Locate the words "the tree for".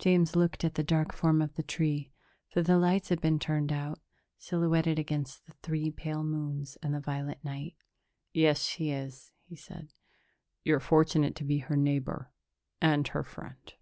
1.54-2.62